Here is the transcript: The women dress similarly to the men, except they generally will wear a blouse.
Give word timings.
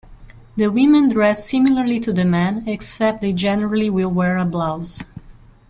The 0.55 0.71
women 0.71 1.09
dress 1.09 1.47
similarly 1.47 1.99
to 1.99 2.11
the 2.11 2.25
men, 2.25 2.67
except 2.67 3.21
they 3.21 3.33
generally 3.33 3.87
will 3.87 4.09
wear 4.09 4.39
a 4.39 4.45
blouse. 4.45 5.03